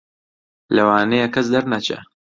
لەوانەیە 0.75 1.27
کەس 1.33 1.47
دەرنەچێ 1.53 1.99